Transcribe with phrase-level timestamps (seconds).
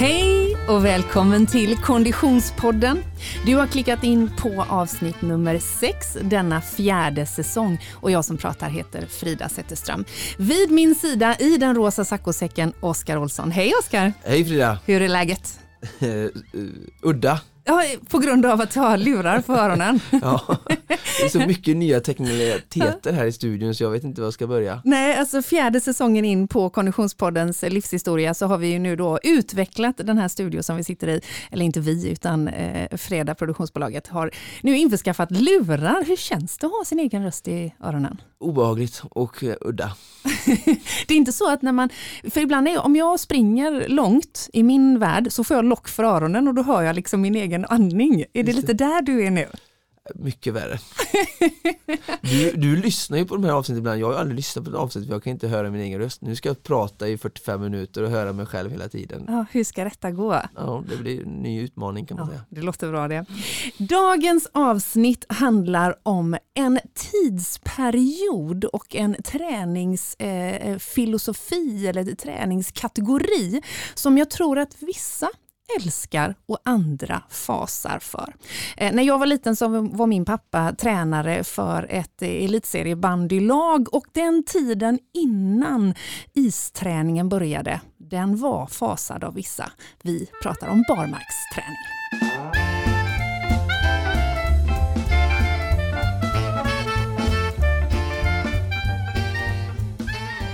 [0.00, 3.02] Hej och välkommen till Konditionspodden.
[3.46, 8.68] Du har klickat in på avsnitt nummer sex denna fjärde säsong och jag som pratar
[8.68, 10.04] heter Frida Zetterström.
[10.38, 13.50] Vid min sida i den rosa saccosäcken Oskar Olsson.
[13.50, 14.12] Hej Oskar!
[14.24, 14.78] Hej Frida!
[14.86, 15.60] Hur är läget?
[17.02, 17.40] Udda.
[17.68, 20.00] Ja, på grund av att du har lurar på öronen.
[20.22, 20.56] ja,
[20.88, 24.34] det är så mycket nya teknikaliteter här i studion så jag vet inte var jag
[24.34, 24.82] ska börja.
[24.84, 29.96] Nej, alltså fjärde säsongen in på Konditionspoddens livshistoria så har vi ju nu då utvecklat
[29.96, 31.20] den här studion som vi sitter i,
[31.50, 34.30] eller inte vi utan eh, Freda produktionsbolaget har
[34.62, 36.04] nu införskaffat lurar.
[36.04, 38.20] Hur känns det att ha sin egen röst i öronen?
[38.40, 39.92] Obehagligt och uh, udda.
[41.06, 41.88] det är inte så att när man,
[42.30, 46.04] för ibland är om jag springer långt i min värld så får jag lock för
[46.04, 48.24] öronen och då hör jag liksom min egen andning.
[48.32, 49.46] Är det lite där du är nu?
[50.14, 50.78] Mycket värre.
[52.20, 54.76] Du, du lyssnar ju på de här avsnitten ibland, jag har aldrig lyssnat på ett
[54.76, 56.22] avsnitt för jag kan inte höra min egen röst.
[56.22, 59.24] Nu ska jag prata i 45 minuter och höra mig själv hela tiden.
[59.28, 60.42] Ja, hur ska detta gå?
[60.56, 62.44] Ja, det blir en ny utmaning kan man ja, säga.
[62.48, 63.26] Det låter bra det.
[63.78, 73.62] Dagens avsnitt handlar om en tidsperiod och en träningsfilosofi eh, eller träningskategori
[73.94, 75.28] som jag tror att vissa
[75.76, 78.34] älskar och andra fasar för.
[78.76, 84.04] Eh, när jag var liten så var min pappa tränare för ett eh, elitseriebandylag och
[84.12, 85.94] den tiden innan
[86.34, 89.72] isträningen började, den var fasad av vissa.
[90.02, 92.77] Vi pratar om barmarksträning.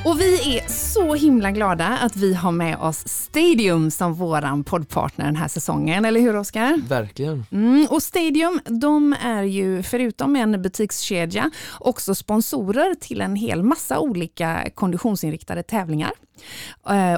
[0.05, 5.25] Och vi är så himla glada att vi har med oss Stadium som våran poddpartner
[5.25, 6.81] den här säsongen, eller hur Oskar?
[6.89, 7.47] Verkligen.
[7.53, 13.99] Mm, och Stadium, de är ju förutom en butikskedja också sponsorer till en hel massa
[13.99, 16.13] olika konditionsinriktade tävlingar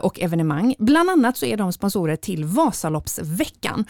[0.03, 0.75] och evenemang.
[0.79, 3.85] Bland annat så är de sponsorer till Vasaloppsveckan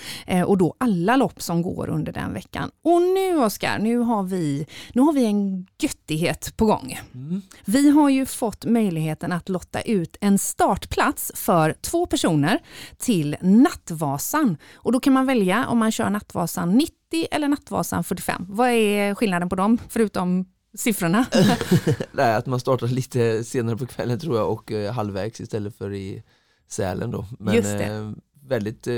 [0.47, 2.71] och då alla lopp som går under den veckan.
[2.85, 7.01] Och nu Oskar, nu har vi, nu har vi en göttighet på gång.
[7.15, 7.43] Mm.
[7.65, 12.59] Vi har ju fått möjligheten att lotta ut en startplats för två personer
[12.99, 14.57] till Nattvasan.
[14.75, 16.93] Och då kan man välja om man kör Nattvasan 90
[17.31, 18.47] eller Nattvasan 45.
[18.49, 21.27] Vad är skillnaden på dem förutom siffrorna?
[22.13, 25.93] Nej, att man startar lite senare på kvällen tror jag och eh, halvvägs istället för
[25.95, 26.23] i
[26.69, 27.27] Sälen då.
[27.39, 27.85] Men Just det.
[27.85, 28.11] Eh,
[28.49, 28.95] väldigt eh,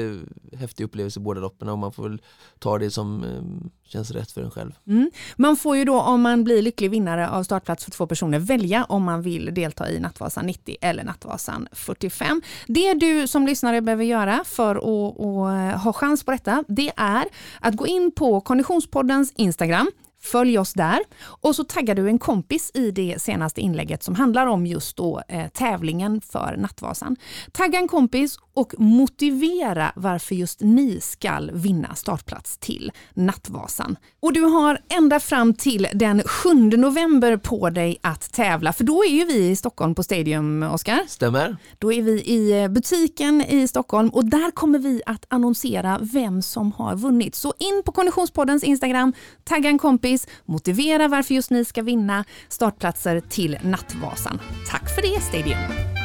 [0.58, 2.22] häftig upplevelse båda loppen och man får väl
[2.58, 4.72] ta det som eh, känns rätt för en själv.
[4.86, 5.10] Mm.
[5.36, 8.84] Man får ju då om man blir lycklig vinnare av startplats för två personer välja
[8.84, 12.42] om man vill delta i Nattvasan 90 eller Nattvasan 45.
[12.66, 17.24] Det du som lyssnare behöver göra för att, att ha chans på detta det är
[17.60, 19.90] att gå in på Konditionspoddens Instagram
[20.20, 24.46] Följ oss där och så taggar du en kompis i det senaste inlägget som handlar
[24.46, 27.16] om just då eh, tävlingen för Nattvasan.
[27.52, 33.96] Tagga en kompis och motivera varför just ni ska vinna startplats till Nattvasan.
[34.20, 39.04] Och du har ända fram till den 7 november på dig att tävla, för då
[39.04, 41.00] är ju vi i Stockholm på Stadium, Oskar.
[41.08, 41.56] Stämmer.
[41.78, 46.72] Då är vi i butiken i Stockholm och där kommer vi att annonsera vem som
[46.72, 47.34] har vunnit.
[47.34, 49.12] Så in på Konditionspoddens Instagram,
[49.44, 50.07] tagga en kompis,
[50.44, 54.40] motivera varför just ni ska vinna startplatser till Nattvasan.
[54.70, 55.97] Tack för det Stadium!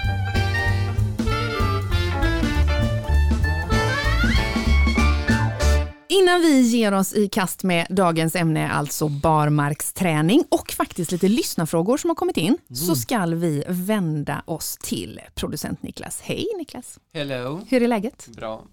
[6.13, 11.97] Innan vi ger oss i kast med dagens ämne, alltså barmarksträning och faktiskt lite lyssnarfrågor
[11.97, 12.75] som har kommit in, mm.
[12.75, 16.21] så ska vi vända oss till producent Niklas.
[16.21, 16.99] Hej Niklas!
[17.13, 17.61] Hello!
[17.69, 18.27] Hur är läget?
[18.27, 18.63] Bra.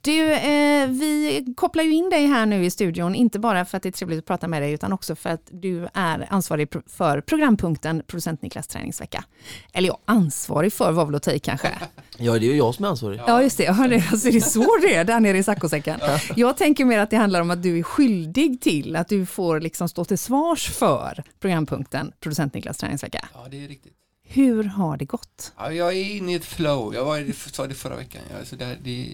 [0.00, 3.82] Du, eh, vi kopplar ju in dig här nu i studion, inte bara för att
[3.82, 7.20] det är trevligt att prata med dig, utan också för att du är ansvarig för
[7.20, 9.24] programpunkten Producent Niklas träningsvecka.
[9.72, 11.68] Eller ja, ansvarig för var väl att ta i kanske?
[12.18, 13.20] Ja, det är ju jag som är ansvarig.
[13.26, 13.64] Ja, just det.
[13.64, 16.00] Ja, det alltså, det är så det är där nere i saccosäcken.
[16.36, 19.60] Jag tänker mer att det handlar om att du är skyldig till att du får
[19.60, 23.28] liksom stå till svars för programpunkten Producent Niklas träningsvecka.
[23.34, 23.92] Ja, det är riktigt.
[24.28, 25.52] Hur har det gått?
[25.56, 26.94] Ja, jag är inne i ett flow.
[26.94, 28.22] Jag var, sa det förra veckan.
[28.30, 29.08] Ja, så det, det,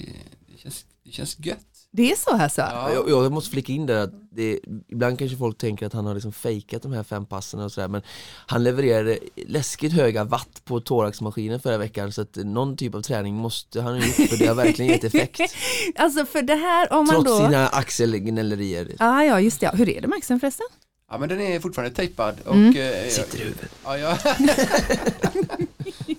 [0.47, 1.72] det, känns, det känns gött.
[1.95, 2.61] Det är så alltså?
[2.61, 2.93] Ja.
[2.93, 6.15] Jag, jag, måste flika in där att det, ibland kanske folk tänker att han har
[6.15, 8.03] liksom fejkat de här fem passen och sådär men
[8.47, 13.35] han levererade läskigt höga watt på thoraxmaskinen förra veckan så att någon typ av träning
[13.35, 15.41] måste han ha gjort för det har verkligen gett effekt.
[15.97, 17.47] alltså för det här om Trots man då...
[17.47, 18.97] sina axelgnällerier.
[18.99, 20.67] Ah, ja just det, hur är det med axeln förresten?
[21.13, 22.55] Ja men den är fortfarande tejpad och...
[22.55, 22.77] Mm.
[22.77, 23.71] Eh, Sitter i huvudet.
[23.85, 24.19] Ja, jag,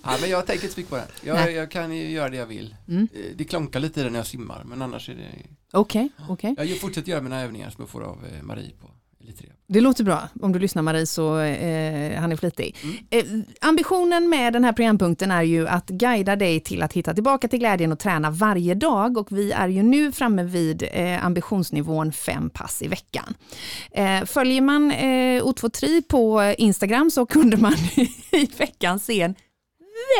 [0.02, 1.06] ja men jag tänker inte så mycket på den.
[1.22, 2.76] Jag, jag kan ju göra det jag vill.
[2.88, 3.08] Mm.
[3.14, 5.28] Eh, Det klonkar lite i den när jag simmar men annars är det...
[5.72, 6.54] Okej, okej.
[6.58, 8.90] Jag fortsätter göra mina övningar som jag får av eh, Marie på.
[9.66, 10.28] Det låter bra.
[10.42, 12.76] Om du lyssnar Marie så eh, han är flitig.
[13.10, 13.24] Eh,
[13.60, 17.58] ambitionen med den här programpunkten är ju att guida dig till att hitta tillbaka till
[17.58, 22.50] glädjen och träna varje dag och vi är ju nu framme vid eh, ambitionsnivån fem
[22.50, 23.34] pass i veckan.
[23.90, 27.74] Eh, följer man eh, O2Tri på Instagram så kunde man
[28.30, 29.34] i veckan se en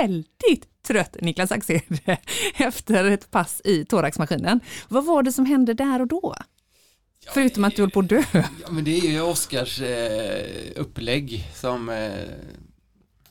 [0.01, 1.81] väldigt trött Niklas Axel
[2.57, 4.61] efter ett pass i thoraxmaskinen.
[4.89, 6.35] Vad var det som hände där och då?
[7.33, 8.23] Förutom att du höll på att dö.
[8.33, 12.13] Ja, men det är ju Oskars eh, upplägg som eh,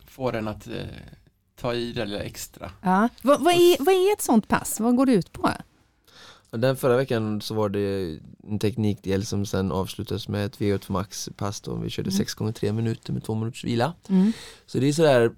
[0.07, 0.73] får en att eh,
[1.55, 2.71] ta i det lilla extra.
[2.81, 3.09] Ja.
[3.21, 4.79] Vad, vad, är, vad är ett sånt pass?
[4.79, 5.51] Vad går det ut på?
[6.49, 8.19] Den förra veckan så var det
[8.49, 12.51] en teknikdel som sen avslutades med ett V8 Max pass då vi körde 6 gånger
[12.51, 13.93] 3 minuter med 2 minuters vila.
[14.09, 14.31] Mm.
[14.65, 15.31] Så det är sådär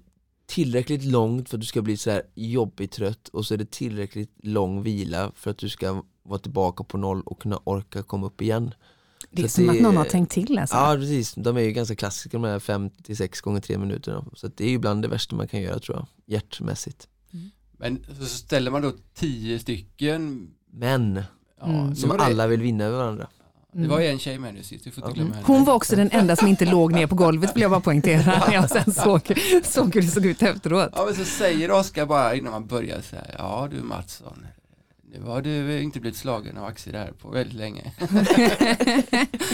[0.46, 4.30] tillräckligt långt för att du ska bli sådär jobbigt trött och så är det tillräckligt
[4.42, 8.42] lång vila för att du ska vara tillbaka på noll och kunna orka komma upp
[8.42, 8.74] igen.
[9.30, 10.76] Det är Så som det- att någon har tänkt till alltså.
[10.76, 14.24] Ja precis, de är ju ganska klassiska de här 5-6 gånger 3 minuterna.
[14.34, 17.08] Så att det är ju bland det värsta man kan göra tror jag, hjärtmässigt.
[17.78, 21.22] Men så ställer man då tio stycken Men,
[21.60, 21.94] ja, Mm.
[21.96, 23.26] som alla vill vinna över varandra.
[23.72, 25.46] Det var ju en tjej med nu sist, du får inte glömma henne.
[25.46, 28.22] Hon var också den enda som inte låg ner på golvet vill jag bara poängtera
[28.46, 29.20] när jag sen såg,
[29.64, 30.90] såg hur det såg ut efteråt.
[30.92, 34.48] Ja men så säger Oskar bara innan man börjar så här, ja du Mattsson, nu
[35.24, 37.92] har du inte blivit slagen av Axel här på väldigt länge.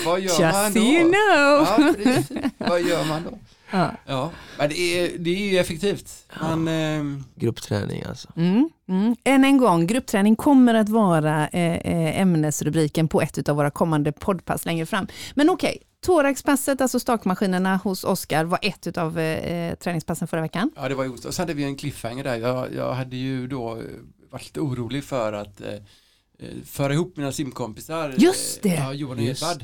[0.04, 0.80] Vad gör man Just då?
[0.80, 1.66] so you know.
[1.68, 2.44] Ja.
[2.58, 3.38] Vad gör man då?
[3.70, 3.90] Ja.
[4.06, 6.26] Ja, men det är, det är ju effektivt.
[6.40, 8.28] Man, ehm, Gruppträning alltså.
[8.36, 9.16] Mm, mm.
[9.24, 14.12] Än en gång, gruppträning kommer att vara eh, eh, ämnesrubriken på ett av våra kommande
[14.12, 15.06] poddpass längre fram.
[15.34, 20.70] Men okej, thoraxpasset, alltså stakmaskinerna hos Oskar, var ett av eh, träningspassen förra veckan.
[20.76, 22.36] ja det var ju, och så hade vi en cliffhanger där.
[22.36, 23.82] Jag, jag hade ju då eh,
[24.32, 25.72] varit lite orolig för att eh,
[26.38, 28.14] eh, föra ihop mina simkompisar.
[28.18, 28.68] Just det.
[28.68, 29.62] Eh, Ja, Johan och Edvard.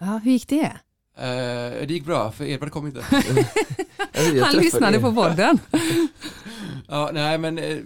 [0.00, 0.72] Ja, hur gick det?
[1.16, 3.04] Eh, det gick bra, för Edvard kom inte.
[4.14, 5.00] Jag Han lyssnade er.
[5.00, 5.58] på podden.
[6.88, 7.78] Ja, nej men eh,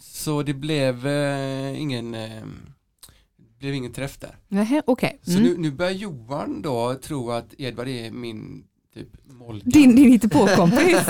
[0.00, 2.42] så det blev eh, ingen eh,
[3.36, 4.36] det blev ingen träff där.
[4.48, 5.18] Nähä, Okej.
[5.22, 5.42] Så Mm.
[5.42, 9.08] nu, nu börjar Johan då tro att Edvard är min typ
[9.40, 9.70] Molgan.
[9.70, 10.98] Din, din hittepåkompis.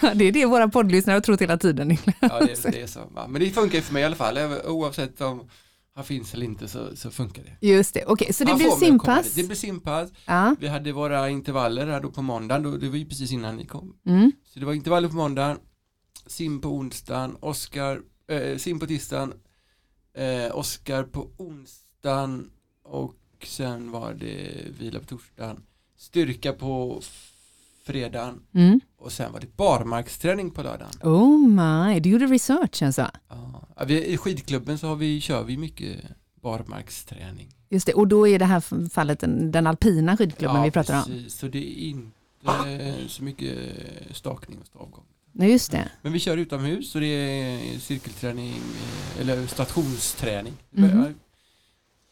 [0.00, 1.88] Ja, det är det våra poddlyssnare har trott hela tiden.
[1.88, 2.16] Niklas.
[2.20, 3.00] Ja, det, det är så.
[3.14, 4.38] Ja, men det funkar ju för mig i alla fall.
[4.64, 5.48] Oavsett om
[5.94, 7.66] han finns eller inte så, så funkar det.
[7.66, 9.34] Just det, okej, så det Han blir simpass.
[9.34, 10.10] Det blir simpass.
[10.26, 10.56] Ja.
[10.60, 12.62] Vi hade våra intervaller här då på måndagen.
[12.62, 13.96] Då, det var ju precis innan ni kom.
[14.06, 14.32] Mm.
[14.44, 15.58] Så det var intervaller på måndagen,
[16.26, 19.32] sim på onsdagen, Oskar, eh, sim på tisdagen,
[20.14, 22.50] eh, Oskar på onsdagen
[22.82, 25.62] och sen var det vila på torsdagen,
[25.96, 27.00] styrka på
[27.84, 28.80] fredagen Mm.
[28.98, 30.92] och sen var det barmarksträning på lördagen.
[31.02, 33.10] Oh my, du gjorde research alltså.
[33.28, 35.96] Ja, vi, I skidklubben så har vi, kör vi mycket
[36.42, 37.48] barmarksträning.
[37.68, 41.04] Just det, och då är det här fallet den, den alpina skidklubben vi pratar om.
[41.04, 43.58] precis, så det är inte så mycket
[44.12, 45.04] stakning och stavgång.
[45.32, 45.88] Nej, just det.
[46.02, 50.52] Men vi kör utomhus så det är cirkelträning eh, eller stationsträning.
[50.70, 51.14] Mhm.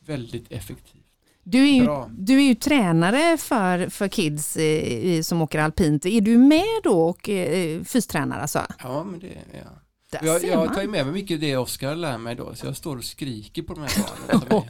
[0.06, 1.03] Väldigt effektivt.
[1.44, 2.10] Du är ju, Bra.
[2.18, 6.06] du är ju tränare för, för kids eh, som åker alpint.
[6.06, 8.66] Är du med då och eh, fystränare alltså?
[8.82, 9.66] Ja, men det är jag.
[10.10, 12.76] Där Jag, jag tar ju med mig mycket det Oskar lär mig då, så jag
[12.76, 14.64] står och skriker på de här barnen.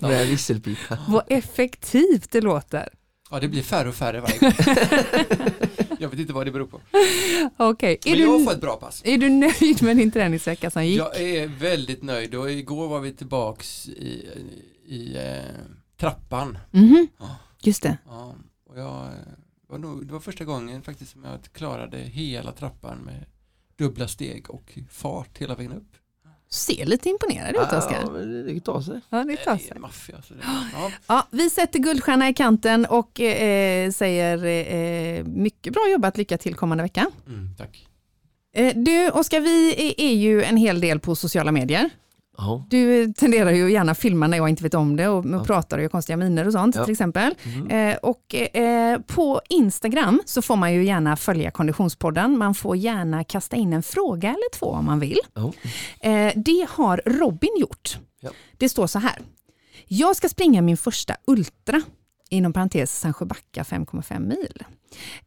[0.10, 0.98] Med visselpipa.
[1.08, 2.88] Vad effektivt det låter.
[3.30, 4.52] Ja, det blir färre och färre varje gång.
[5.98, 6.80] jag vet inte vad det beror på.
[7.56, 9.02] Okej, är, Men jag du, får ett bra pass.
[9.04, 10.98] är du nöjd med din träningsvecka som gick?
[10.98, 14.26] Jag är väldigt nöjd och igår var vi tillbaks i,
[14.86, 15.22] i eh,
[15.96, 16.58] trappan.
[16.70, 17.36] Mhm, Ja.
[17.62, 17.98] Just det.
[18.08, 18.34] Ja,
[18.66, 19.10] och jag, eh,
[19.68, 23.24] var nog, det var första gången faktiskt som jag klarade hela trappan med
[23.76, 25.88] dubbla steg och fart hela vägen upp.
[26.48, 28.10] Ser lite imponerad ut Ja, Oskar.
[28.12, 29.00] men det tar sig.
[29.10, 29.70] Ja, det Det tar sig.
[29.70, 30.22] är maffia.
[30.22, 30.40] Så det,
[30.72, 30.90] ja.
[31.06, 36.54] Ja, vi sätter guldstjärna i kanten och eh, säger eh, mycket bra jobbat, lycka till
[36.54, 37.06] kommande vecka.
[37.26, 37.88] Mm, tack.
[38.54, 41.90] Eh, du Oskar, vi är, är ju en hel del på sociala medier.
[42.38, 42.66] Ja.
[42.70, 45.44] Du tenderar ju att gärna filma när jag inte vet om det och, Ja.
[45.44, 46.84] pratar och gör konstiga miner och sånt Ja.
[46.84, 47.34] till exempel.
[47.44, 47.70] Mhm.
[47.70, 52.38] Eh, och eh, på Instagram så får man ju gärna följa Konditionspodden.
[52.38, 55.18] Man får gärna kasta in en fråga eller två om man vill.
[56.00, 57.98] Eh, det har Robin gjort.
[58.20, 58.30] Ja.
[58.58, 59.18] Det står så här.
[59.88, 61.82] Jag ska springa min första Ultra,
[62.32, 64.64] inom parentes Sandsjöbacka 5,5 mil.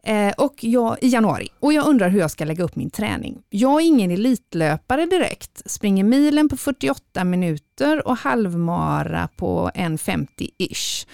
[0.03, 1.49] Eh, och jag, I januari.
[1.59, 3.41] Och jag undrar hur jag ska lägga upp min träning.
[3.49, 5.61] Jag är ingen elitlöpare direkt.
[5.65, 11.07] Springer milen på 48 minuter och halvmara på 1.50-ish.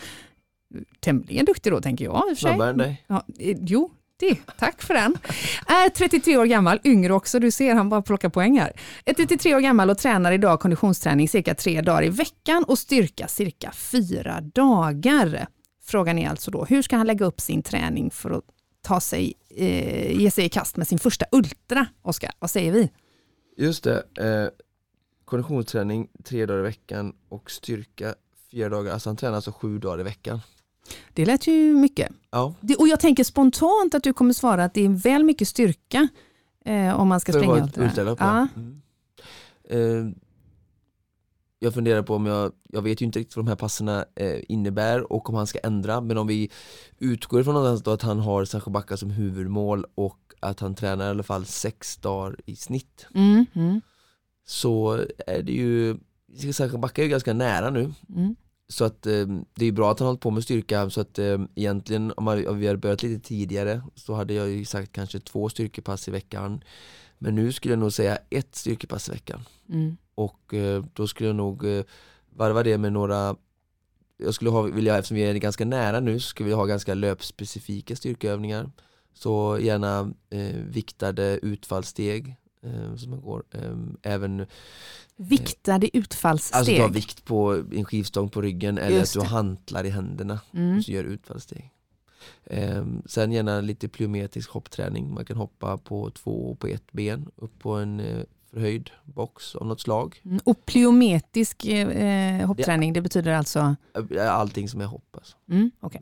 [0.99, 2.23] Tämligen duktig då tänker jag.
[2.29, 2.49] i och för sig.
[2.49, 3.03] Snabbare än dig.
[3.07, 5.17] Ja, eh, jo, det, tack för den.
[5.67, 8.71] Är 33 år gammal, yngre också, du ser han bara plockar poäng här.
[9.05, 13.27] Är 33 år gammal och tränar idag konditionsträning cirka tre dagar i veckan och styrka
[13.27, 15.47] cirka fyra dagar.
[15.91, 18.43] Frågan är alltså då, hur ska han lägga upp sin träning för att
[18.81, 21.87] ta sig, eh, ge sig i kast med sin första ultra?
[22.01, 22.91] Oskar, vad säger vi?
[23.57, 24.47] Just det, eh,
[25.25, 28.15] konditionsträning tre dagar i veckan och styrka
[28.51, 30.39] fyra dagar, alltså han tränar alltså sju dagar i veckan.
[31.13, 32.11] Det lät ju mycket.
[32.31, 35.47] Ja, Det, och jag tänker spontant att du kommer svara att det är väl mycket
[35.47, 36.07] styrka
[36.65, 37.83] eh, om man ska för att springa vara ett ultra.
[37.85, 38.19] ultralopp.
[38.19, 38.47] Ja.
[38.55, 38.61] Ja.
[38.61, 38.81] Mm.
[39.69, 40.13] Eh,
[41.63, 44.39] jag funderar på om jag, jag vet ju inte riktigt vad de här passerna eh,
[44.47, 46.49] innebär och om han ska ändra men om vi
[46.99, 51.07] utgår ifrån någonstans då att han har Sancho Backa som huvudmål och att han tränar
[51.07, 53.07] i alla fall sex dagar i snitt.
[53.15, 53.81] Mm, mm,
[54.45, 55.97] så är det ju,
[56.53, 57.93] Sancho Backa är ju ganska nära nu.
[58.15, 58.35] Mm.
[58.67, 61.19] Så att eh, det är bra att han har hållit på med styrka så att
[61.19, 64.91] eh, egentligen om, man, om vi hade börjat lite tidigare så hade jag ju sagt
[64.91, 66.63] kanske två styrkepass i veckan
[67.23, 69.97] Men nu skulle jag nog säga ett styrkepass i veckan Mm.
[70.15, 71.83] och eh, då skulle jag nog eh,
[72.29, 73.35] varva det med några
[74.17, 76.93] Jag skulle ha, vilja, eftersom vi är ganska nära nu så skulle vi ha ganska
[76.93, 78.71] löpspecifika styrkeövningar
[79.13, 84.45] Så gärna eh, viktade utfallssteg eh, som man går, eh, även
[85.15, 86.59] Viktade utfallssteg.
[86.59, 89.25] Alltså ta vikt på en skivstång på ryggen eller att du det.
[89.25, 90.77] hantlar i händerna mm.
[90.77, 91.71] och så gör utfallssteg.
[92.45, 95.13] Ehm, sen gärna lite plyometrisk hoppträning.
[95.13, 99.67] Man kan hoppa på två på ett ben upp på en eh, förhöjd box av
[99.67, 100.21] något slag.
[100.25, 100.39] Mm.
[100.43, 103.75] Och plyometrisk eh, hoppträning, det betyder alltså?
[104.15, 105.15] Eh, Allting som är hopp.
[105.15, 105.37] Alltså.
[105.49, 106.01] Mm, okej.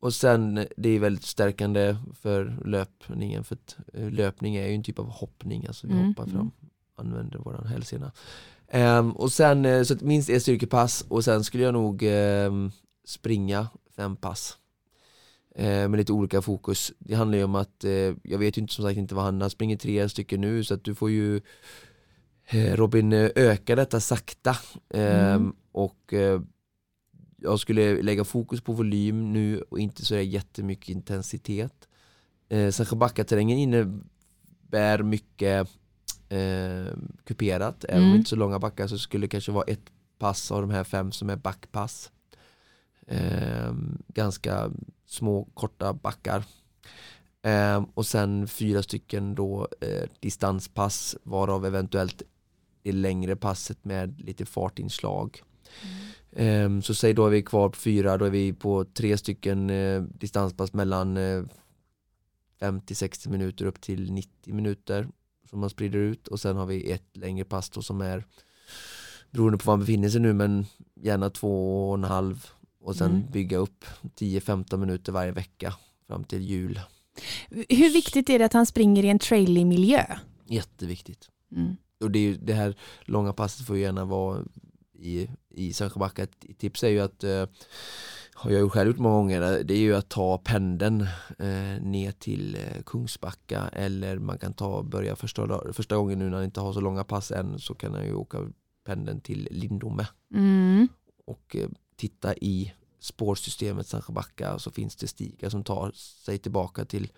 [0.00, 4.74] Och sen eh, det är väldigt stärkande för löpningen för att eh, löpning är ju
[4.74, 6.50] en typ av hoppning, alltså vi Mm, hoppar fram, mm.
[6.96, 8.12] använder våran hälsena.
[8.68, 12.70] Ehm, och sen, eh, så minst ett styrkepass och sen skulle jag nog ehm,
[13.04, 14.58] springa fem pass.
[15.54, 16.92] Eh, med lite olika fokus.
[16.98, 19.40] Det handlar ju om att, eh, jag vet ju inte som sagt inte vad han,
[19.40, 21.40] han springer tre stycken nu så att du får ju
[22.46, 24.56] eh, Robin öka detta sakta.
[24.94, 25.52] Ehm, Mm.
[25.72, 26.14] Och
[27.36, 31.88] jag skulle lägga fokus på volym nu och inte så jättemycket intensitet.
[32.48, 35.68] Eh, Sancho Backa-terrängen innebär mycket
[36.28, 36.94] eh,
[37.24, 38.16] kuperat, även om Mm.
[38.18, 41.12] inte så långa backar så skulle det kanske vara ett pass av de här fem
[41.12, 42.10] som är backpass.
[43.06, 43.74] Eh,
[44.08, 44.70] ganska
[45.06, 46.44] små korta backar.
[47.42, 52.22] Eh, och sen fyra stycken då eh, distanspass varav eventuellt
[52.82, 55.42] det längre passet med lite fartinslag.
[56.36, 59.70] Ehm, så säg då är vi kvar på fyra, då är vi på tre stycken
[59.70, 61.42] eh, distanspass mellan eh,
[62.60, 65.08] 50-60 minuter upp till 90 minuter
[65.50, 68.24] som man sprider ut och sen har vi ett längre pass då som är
[69.30, 72.46] beroende på var man befinner sig nu men gärna två och en halv
[72.82, 73.30] och sen Mm.
[73.30, 73.84] bygga upp
[74.16, 75.74] 10-15 minuter varje vecka
[76.06, 76.80] fram till jul.
[77.50, 80.04] Hur viktigt är det att han springer i en trailig miljö?
[80.46, 81.28] Jätteviktigt.
[81.56, 81.76] Mm.
[82.00, 84.44] Och det, är ju, det här långa passet får ju gärna vara
[84.98, 86.22] i, i Sancho Backa.
[86.22, 87.46] Ett tips är ju att, eh,
[88.34, 91.00] har jag ju själv gjort många gånger, det är ju att ta pendeln
[91.38, 96.36] eh, ner till eh, Kungsbacka eller man kan ta, börja första, första gången nu när
[96.36, 98.38] han inte har så långa pass än så kan han ju åka
[98.84, 100.88] pendeln till Lindome Mm.
[101.26, 101.68] och eh,
[102.02, 105.90] titta i spårsystemet Sancho Backa och så finns det stigar som tar
[106.24, 107.12] sig tillbaka till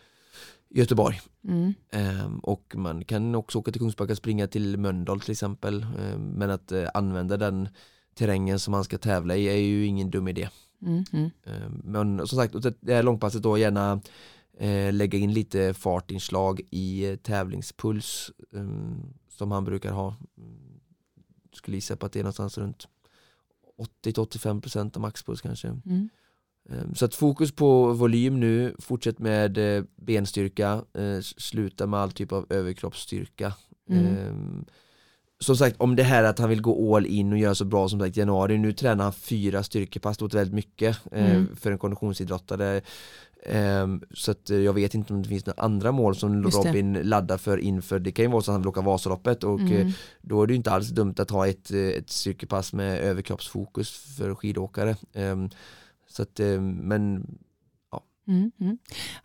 [0.68, 1.20] Göteborg.
[1.44, 1.74] Mm.
[1.90, 5.86] Ehm, och man kan också åka till Kungsbacka och springa till Mölndal till exempel.
[5.98, 7.68] Ehm, men att eh, använda den
[8.14, 10.48] terrängen som man ska tävla i är ju ingen dum idé.
[10.82, 11.04] Mm.
[11.12, 11.30] Mm.
[11.44, 14.00] Ehm, men som sagt, det här långpasset då gärna
[14.58, 20.16] eh, lägga in lite fartinslag i eh, tävlingspuls ehm, som han brukar ha.
[20.38, 20.80] Mm,
[21.52, 22.88] Skulle gissa på att det är någonstans runt
[23.78, 25.68] 80-85% av maxpuls kanske.
[25.68, 26.08] Mm.
[26.70, 32.12] Ehm, Så att fokus på volym nu, fortsätt med eh, benstyrka, eh, sluta med all
[32.12, 33.54] typ av överkroppsstyrka.
[33.90, 34.06] Mm.
[34.06, 34.64] Ehm,
[35.40, 37.88] Som sagt, om det här att han vill gå all in och göra så bra
[37.88, 41.56] som sagt januari, nu tränar han fyra styrkepass, det låter väldigt mycket eh, Mm.
[41.56, 42.80] för en konditionsidrottare.
[43.46, 46.42] Ehm, Så att eh, jag vet inte om det finns några andra mål som.
[46.66, 49.60] Robin laddar för inför, det kan ju vara så att han vill åka Vasaloppet och
[49.60, 49.92] eh, Mm.
[50.22, 54.16] då är det ju inte alls dumt att ha ett, eh, ett styrkepass med överkroppsfokus
[54.18, 54.96] för skidåkare.
[55.12, 55.48] Ehm,
[56.08, 57.26] så att, men
[58.28, 58.50] Mm.
[58.60, 58.78] Mm.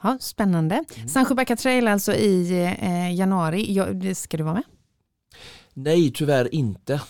[0.03, 0.83] Ja, spännande.
[1.07, 3.73] Sancho Backa Trail alltså i eh, januari.
[3.73, 4.63] Ja, ska du vara med?
[5.83, 7.01] Nej tyvärr inte.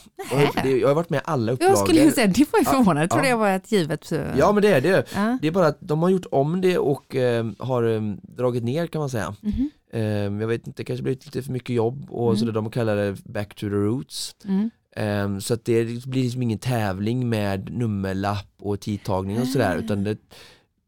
[0.63, 1.75] Jag har varit med i alla Jag upplagor.
[1.75, 3.01] skulle ju säga, det var ju förvånande.
[3.01, 3.29] Jag trodde ja.
[3.29, 4.11] jag var ett givet...
[4.11, 5.05] eh, Ja men det är det.
[5.15, 5.37] ja.
[5.41, 8.87] Det är bara att de har gjort om det och eh, har eh, dragit ner
[8.87, 9.35] kan man säga.
[9.41, 9.69] Mhm.
[9.93, 10.01] Eh,
[10.41, 12.37] jag vet inte, det kanske blivit lite för mycket jobb och Mm.
[12.39, 14.35] så det de kallar det back to the roots.
[14.45, 14.69] Mm.
[14.95, 19.79] Eh, så att det blir liksom ingen tävling med nummerlapp och tidtagning och sådär Ah.
[19.83, 20.17] utan det,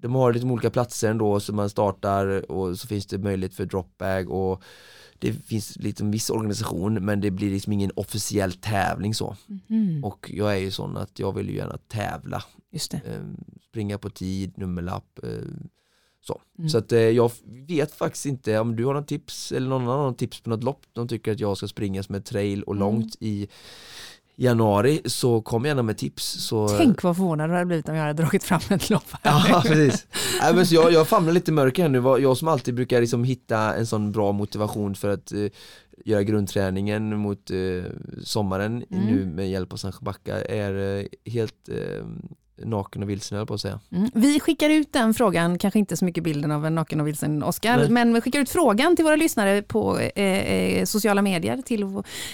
[0.01, 3.65] de har lite olika platser ändå så man startar och så finns det möjlighet för
[3.65, 4.63] dropbag och
[5.22, 9.36] det finns liksom viss organisation men det blir liksom ingen officiell tävling så.
[9.70, 10.04] Mm.
[10.04, 12.44] Och jag är ju sån att jag vill ju gärna tävla.
[12.72, 12.98] Just det.
[13.06, 13.22] Eh,
[13.70, 15.20] springa på tid, nummerlapp.
[15.24, 15.30] Eh,
[16.22, 16.70] så Mm.
[16.70, 17.32] så att, eh, jag
[17.68, 20.82] vet faktiskt inte om du har någon tips eller någon annan tips på något lopp
[20.94, 22.80] de tycker att jag ska springa som ett trail och Mm.
[22.80, 23.48] långt i
[24.41, 26.24] januari så kom gärna med tips.
[26.25, 29.03] Så, Tänk vad förvånad du hade blivit om jag hade dragit fram ett lopp.
[29.24, 30.07] Ja precis.
[30.41, 33.24] Nej, men så jag, jag famlar lite mörker här nu, jag som alltid brukar liksom
[33.24, 35.45] hitta en sån bra motivation för att eh,
[36.05, 37.91] göra grundträningen mot eh,
[38.24, 39.05] sommaren Mm.
[39.05, 42.05] nu med hjälp av Sancho Backa är eh, helt eh,
[42.65, 43.80] naken och vilsen höll på att säga.
[43.91, 44.10] Mm.
[44.13, 47.44] Vi skickar ut den frågan, kanske inte så mycket bilden av en naken och vilsen
[47.44, 47.89] Oscar, Nej.
[47.89, 51.86] men vi skickar ut frågan till våra lyssnare på eh, eh, sociala medier, till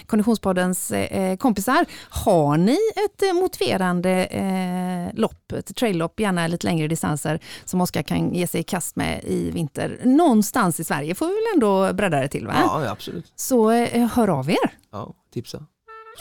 [0.06, 1.86] Konditionspoddens eh, kompisar.
[2.10, 8.02] Har ni ett eh, motiverande eh, lopp, ett trail-lopp, gärna lite längre distanser, som Oscar
[8.02, 11.94] kan ge sig i kast med i vinter, någonstans i Sverige, får vi väl ändå
[11.94, 12.54] bredda det till va?
[12.56, 13.32] Ja, absolut.
[13.36, 14.70] Så eh, hör av er.
[14.92, 15.66] Ja, tipsa.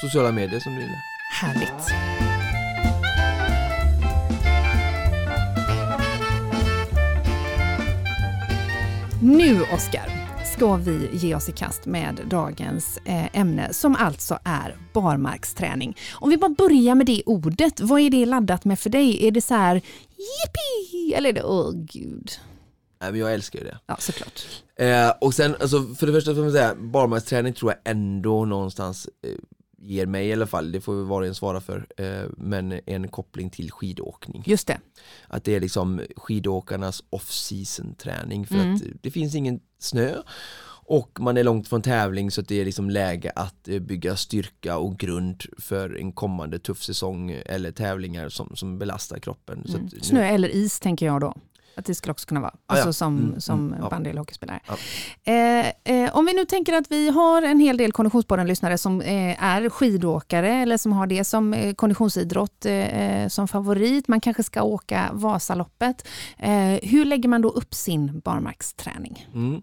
[0.00, 1.02] Sociala medier som du gillar.
[1.40, 2.45] Härligt.
[9.22, 10.10] Nu, Oskar,
[10.56, 15.96] ska vi ge oss i kast med dagens eh, ämne som alltså är barmarksträning.
[16.12, 19.26] Om vi bara börjar med det ordet, vad är det laddat med för dig?
[19.26, 22.30] Är det så här jippi eller är det åh gud?
[23.00, 23.78] Nej men jag älskar ju det.
[23.86, 24.46] Ja, såklart.
[24.78, 29.08] Eh, och sen, alltså, för det första får man säga, barmarksträning tror jag ändå någonstans
[29.26, 29.30] eh,
[29.86, 32.80] ger mig i alla fall, det får vi var och en svara för, eh, men
[32.86, 34.42] en koppling till skidåkning.
[34.46, 34.78] Just det.
[35.28, 38.74] Att det är liksom skidåkarnas off-season träning för Mm.
[38.74, 40.14] att det finns ingen snö
[40.88, 44.16] och man är långt från tävling så att det är liksom läge att eh, bygga
[44.16, 49.64] styrka och grund för en kommande tuff säsong eller tävlingar som, som belastar kroppen.
[49.68, 49.88] Mm.
[49.92, 51.34] nu- Snö eller is tänker jag då.
[51.78, 52.54] Att det skulle också kunna vara.
[52.66, 52.92] Ah, Alltså ja.
[52.92, 54.60] som, Mm, som mm, bandy eller hockeyspelare.
[54.66, 54.76] Ja.
[55.32, 59.44] Eh, eh, om vi nu tänker att vi har en hel del Konditionspodden-lyssnare som eh,
[59.44, 64.08] är skidåkare eller som har det som eh, konditionsidrott eh, som favorit.
[64.08, 66.08] Man kanske ska åka Vasaloppet.
[66.38, 69.26] Eh, hur lägger man då upp sin barmarksträning?
[69.34, 69.62] Mm.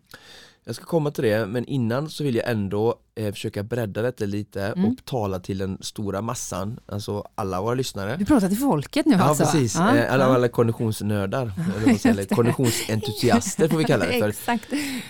[0.65, 4.25] Jag ska komma till det, men innan så vill jag ändå eh, försöka bredda detta
[4.25, 4.85] lite Mm.
[4.85, 8.15] och tala till den stora massan, alltså alla våra lyssnare.
[8.17, 9.43] Du pratar till folket nu Ja alltså?
[9.43, 11.51] precis, Ja, Eh, alla, alla konditionsnördar,
[12.05, 14.27] eller konditionsentusiaster får vi kalla det för.
[14.29, 14.67] Exakt,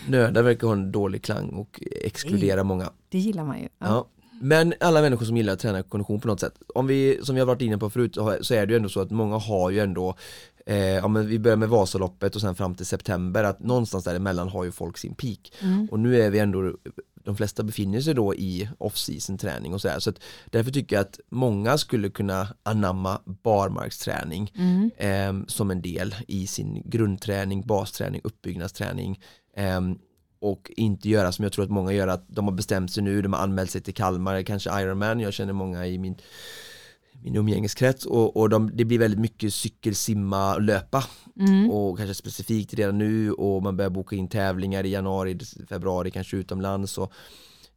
[0.07, 2.89] Nördar verkar ha en dålig klang och exkludera många.
[3.09, 3.63] det gillar man ju.
[3.79, 3.87] Ja.
[3.87, 4.07] Ja.
[4.43, 7.41] Men alla människor som gillar att träna kondition på något sätt, om vi, som vi
[7.41, 9.79] har varit inne på förut, så är det ju ändå så att många har ju
[9.79, 10.15] ändå
[10.65, 14.49] eh, ja, men vi börjar med Vasaloppet och sen fram till september, att någonstans däremellan
[14.49, 15.53] har ju folk sin peak.
[15.61, 15.87] Mm.
[15.91, 16.73] Och nu är vi ändå,
[17.23, 19.99] de flesta befinner sig då i off-season träning och sådär.
[19.99, 20.13] Så
[20.45, 24.91] därför tycker jag att många skulle kunna anamma barmarksträning Mm.
[24.97, 29.19] eh, som en del i sin grundträning, basträning, uppbyggnadsträning.
[29.57, 29.81] Eh,
[30.43, 33.21] och inte göra som jag tror att många gör, att de har bestämt sig nu,
[33.21, 36.15] de har anmält sig till Kalmar, kanske Ironman, jag känner många i min
[37.23, 41.03] min umgängeskrets och, och de, det blir väldigt mycket cykel, simma, löpa
[41.39, 41.71] Mm.
[41.71, 46.37] och kanske specifikt redan nu och man börjar boka in tävlingar i januari, februari, kanske
[46.37, 47.13] utomlands och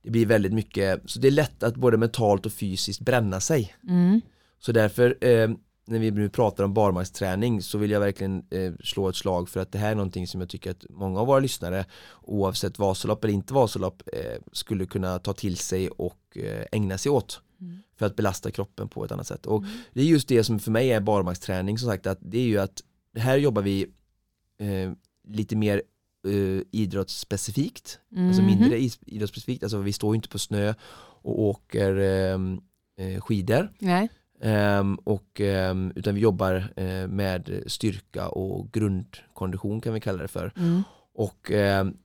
[0.03, 3.75] det blir väldigt mycket, så det är lätt att både mentalt och fysiskt bränna sig.
[3.89, 4.21] Mm.
[4.59, 5.49] Så därför eh,
[5.87, 9.61] när vi nu pratar om barmarksträning så vill jag verkligen eh, slå ett slag för
[9.61, 11.85] att det här är någonting som jag tycker att många av våra lyssnare
[12.23, 17.11] oavsett Vasalopp eller inte Vasalopp eh, skulle kunna ta till sig och eh, ägna sig
[17.13, 17.79] åt Mm.
[17.99, 19.47] för att belasta kroppen på ett annat sätt.
[19.47, 22.47] Och det är just det som för mig är barmarksträning som sagt att det är
[22.47, 22.83] ju att
[23.17, 23.87] här jobbar vi
[24.59, 24.93] eh,
[25.29, 25.83] lite mer
[26.29, 28.47] eh, idrottsspecifikt, alltså Mhm.
[28.47, 30.75] mindre idrottsspecifikt, alltså vi står ju inte på snö
[31.23, 31.97] och åker
[32.97, 34.09] eh, skidor Nej.
[34.41, 40.29] Ehm, och, ehm, utan vi jobbar eh, med styrka och grundkondition kan vi kalla det
[40.29, 40.53] för.
[40.57, 40.83] Mm.
[41.15, 41.97] Och ehm,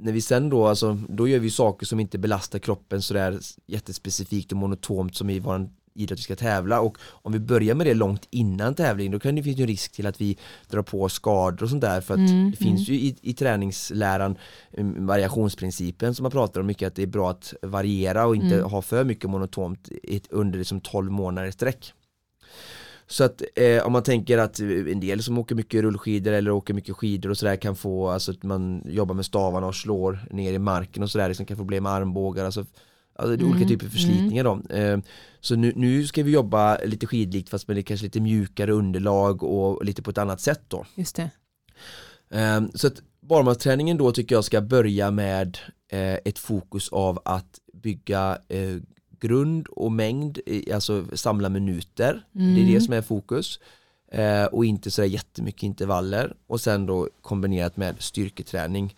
[0.00, 4.52] när vi sen då, alltså, då gör vi saker som inte belastar kroppen sådär jättespecifikt
[4.52, 7.94] och monotont som i vår idrott vi ska tävla och om vi börjar med det
[7.94, 10.38] långt innan tävling då kan det finnas en risk till att vi
[10.70, 14.36] drar på skador och sånt där för att Mm, det finns ju i, i träningsläran
[14.72, 18.54] um, variationsprincipen som man pratar om mycket att det är bra att variera och inte
[18.56, 18.70] Mm.
[18.70, 19.88] ha för mycket monotont
[20.30, 21.92] under liksom 12 månader i sträck.
[23.08, 26.50] Så att eh, om man tänker att eh, en del som åker mycket rullskidor eller
[26.50, 30.18] åker mycket skidor och sådär kan få, alltså att man jobbar med stavarna och slår
[30.30, 32.64] ner i marken och sådär, liksom kan få problem med armbågar, alltså,
[33.18, 34.74] alltså det är olika Mm, typer av förslitningar då.
[34.74, 34.98] Eh,
[35.40, 39.84] så nu, nu ska vi jobba lite skidlikt fast med kanske lite mjukare underlag och
[39.84, 40.86] lite på ett annat sätt då.
[40.94, 41.30] Just det.
[42.30, 45.58] Eh, så att barmarksträningen då tycker jag ska börja med
[45.92, 48.76] eh, ett fokus av att bygga eh,
[49.20, 50.38] grund och mängd,
[50.74, 52.22] alltså samla minuter.
[52.32, 52.72] Det är Mm.
[52.74, 53.60] det som är fokus.
[54.12, 58.94] Eh, och inte sådär jättemycket intervaller och sen då kombinerat med styrketräning.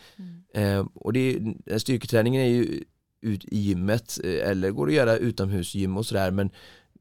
[0.55, 1.21] Eh, och det
[1.67, 2.85] är, styrketräningen är ju
[3.21, 6.51] ut i gymmet eh, eller går att göra utomhusgym och sådär men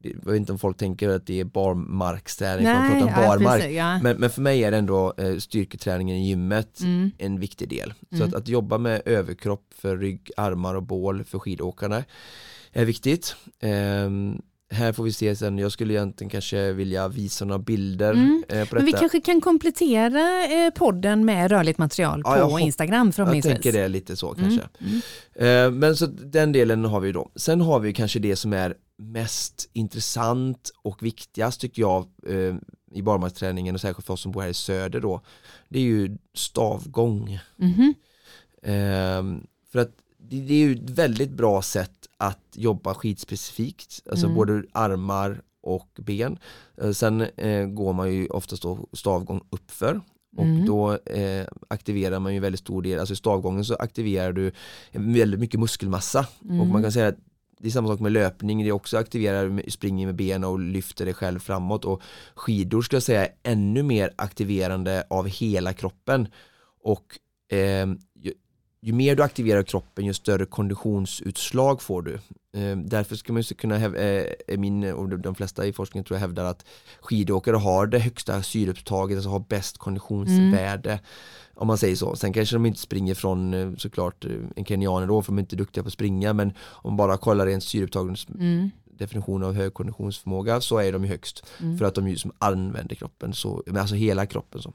[0.02, 3.60] jag vet inte om folk tänker att det är barmarksträning, man pratar om ja, barmark.
[3.60, 3.98] precis, ja.
[4.02, 7.10] Men, men för mig är det ändå eh, styrketräningen i gymmet Mm.
[7.18, 7.94] en viktig del.
[8.10, 8.28] Så Mm.
[8.28, 12.04] att, att jobba med överkropp för rygg, armar och bål för skidåkarna
[12.72, 13.36] är viktigt.
[13.60, 18.44] Ehm, här får vi se sen, jag skulle egentligen kanske vilja visa några bilder Mm.
[18.48, 19.00] eh, på Men vi detta.
[19.00, 23.52] kanske kan komplettera eh, podden med rörligt material Ja, jag på hopp- Instagram jag förhoppningsvis.
[23.52, 24.68] tänker det lite så Mm, kanske.
[24.80, 25.66] mm.
[25.66, 27.30] Eh, Men så den delen har vi då.
[27.36, 32.06] Sen har vi kanske det som är mest intressant och viktigast tycker jag
[32.94, 35.20] i barmarksträningen och särskilt för oss som bor här i söder då.
[35.68, 37.38] Det är ju stavgång.
[37.56, 37.94] Mhm.
[38.62, 39.90] Ehm, för att
[40.28, 44.36] det, det är ju ett väldigt bra sätt att jobba skidspecifikt, alltså Mm.
[44.36, 46.38] både armar och ben.
[46.82, 50.00] Eh, sen eh, går man ju oftast då stavgång uppför
[50.36, 50.66] och Mm.
[50.66, 54.52] då eh, aktiverar man ju väldigt stor del, alltså i stavgången så aktiverar du
[54.92, 56.68] väldigt mycket muskelmassa och Mm.
[56.68, 57.16] man kan säga att
[57.60, 61.14] det är samma sak med löpning, det också aktiverar, springer med benen och lyfter dig
[61.14, 62.02] själv framåt och
[62.34, 66.28] skidor ska jag säga är ännu mer aktiverande av hela kroppen
[66.84, 67.18] och
[67.52, 67.98] ehm,
[68.80, 72.18] ju, mer du aktiverar kroppen ju större konditionsutslag får du.
[72.56, 74.24] Ehm, därför ska man ju kunna, eh,
[74.58, 76.64] min och de- flesta i forskningen tror jag hävdar att
[77.00, 81.00] skidåkare har det högsta syreupptaget, alltså har bäst konditionsvärde
[81.54, 82.16] om man säger så.
[82.16, 85.42] Sen kanske de inte springer från eh, såklart eh, en kenyaner då för de är
[85.42, 88.70] inte duktiga på att springa men om man bara kollar rent syreupptagens Mm.
[88.98, 91.78] Definition av hög konditionsförmåga så är de ju högst Mm.
[91.78, 94.62] för att de ju som använder kroppen, så, alltså hela kroppen.
[94.62, 94.72] Så,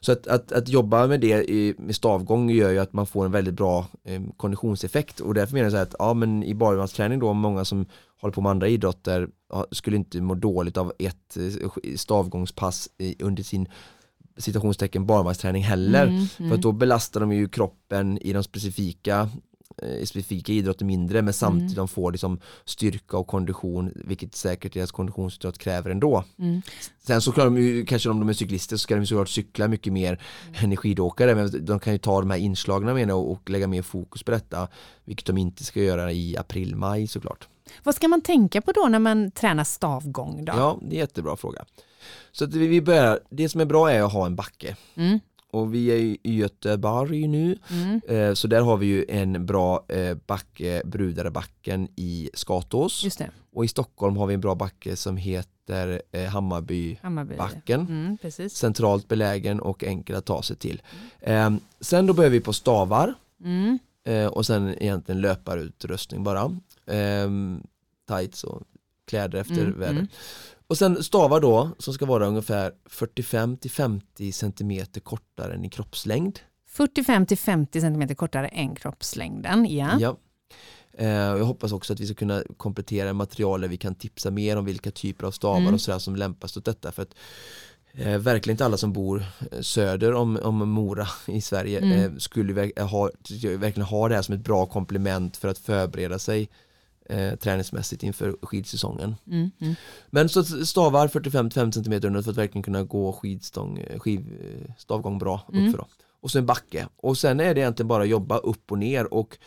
[0.00, 3.24] så att, att, att jobba med det i, med stavgång gör ju att man får
[3.24, 6.54] en väldigt bra eh, konditionseffekt och därför menar jag så här att ja men i
[6.54, 7.86] barmarksträning då, många som
[8.20, 9.28] håller på med andra idrotter
[9.70, 13.68] skulle inte må dåligt av ett eh, stavgångspass under sin
[14.38, 16.06] citationstecken barmarksträning heller.
[16.06, 19.28] Mm, För att då belastar de ju kroppen i de specifika
[20.04, 21.76] specifika idrotter mindre men samtidigt Mm.
[21.76, 26.24] de får liksom styrka och kondition vilket säkert deras konditionsidrott kräver ändå.
[26.38, 26.62] Mm.
[27.06, 29.28] Sen så klarar de ju, kanske om de är cyklister så ska de ju såklart
[29.28, 30.20] cykla mycket mer
[30.54, 33.66] än i skidåkare men de kan ju ta de här inslagna menar jag, och lägga
[33.66, 34.68] mer fokus på detta
[35.04, 37.48] vilket de inte ska göra i april-maj såklart.
[37.82, 40.44] Vad ska man tänka på då när man tränar stavgång?
[40.44, 40.52] Då?
[40.56, 41.64] Ja, det är en jättebra fråga.
[42.32, 45.20] Så att vi börjar, det som är bra är att ha en backe Mm.
[45.56, 48.00] Och vi är i Göteborg nu Mm.
[48.08, 53.04] Eh, Så där har vi ju en bra eh, backe, Brudarebacken i Skatås
[53.52, 57.00] och i Stockholm har vi en bra backe som heter eh, Hammarbybacken.
[57.02, 57.92] Hammarby.
[57.92, 58.54] Mm, precis.
[58.54, 60.82] Centralt belägen och enkel att ta sig till.
[61.20, 63.14] Eh, Sen då börjar vi på stavar
[63.44, 63.78] Mm.
[64.04, 66.40] eh, och sen egentligen löparutrustning bara.
[66.86, 67.30] Eh,
[68.08, 68.62] Tights och
[69.06, 70.06] kläder efter Mm, väder.
[70.68, 75.70] Och sen stavar då som ska vara ungefär 45 till 50 centimeter kortare än i
[75.70, 76.38] kroppslängd.
[76.68, 79.66] 45 till 50 centimeter kortare än kroppslängden.
[79.76, 79.90] Ja.
[80.00, 80.16] Ja.
[80.98, 84.56] Eh, jag hoppas också att vi ska kunna komplettera material där vi kan tipsa mer
[84.56, 85.74] om vilka typer av stavar Mm.
[85.74, 86.92] och sådär som lämpas åt detta.
[86.92, 87.14] För att
[87.92, 91.92] eh, verkligen inte alla som bor eh, söder om, om Mora i Sverige Mm.
[92.12, 93.10] eh, skulle verk- ha,
[93.58, 96.48] verkligen ha det här som ett bra komplement för att förbereda sig
[97.08, 99.16] eh, träningsmässigt inför skidsäsongen.
[99.26, 99.50] Mm.
[99.60, 99.74] Mm.
[100.10, 104.72] Men så stavar 45-5 cm under för att verkligen kunna gå skidstång, eh, skiv, eh,
[104.78, 105.64] stavgång bra Mm.
[105.66, 105.78] uppför.
[105.78, 105.86] Då.
[106.20, 106.88] Och sen backe.
[106.96, 109.38] Och sen är det egentligen bara jobba upp och ner och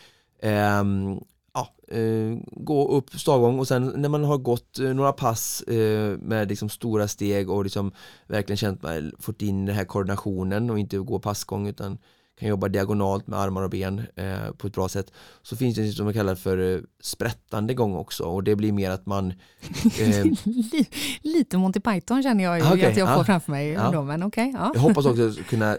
[0.42, 1.20] ehm,
[1.54, 6.18] ja, eh, gå upp stavgång och sen när man har gått eh, några pass eh,
[6.18, 7.92] med liksom stora steg och liksom
[8.26, 11.98] verkligen känt man fått in den här koordinationen och inte gå passgång utan
[12.40, 15.82] kan jobba diagonalt med armar och ben eh, på ett bra sätt så finns det
[15.86, 19.30] något som man kallar för eh, sprättande gång också och det blir mer att man
[20.00, 20.86] eh, Li-
[21.22, 23.24] Lite Monty Python känner jag ju Okej, att jag får ja.
[23.24, 23.68] framför mig.
[23.68, 23.90] Ja.
[23.90, 24.70] Då, men okej, ja.
[24.74, 25.78] Jag hoppas också kunna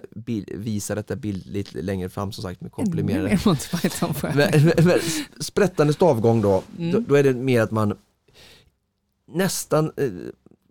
[0.55, 3.23] visa detta bildligt längre fram som sagt med Ännu komprimerade.
[3.29, 4.35] mer Monty Python får jag.
[4.37, 4.99] Men, men, men,
[5.39, 6.91] sprättande stavgång då, Mm.
[6.91, 7.97] då, då är det mer att man
[9.33, 10.09] nästan eh,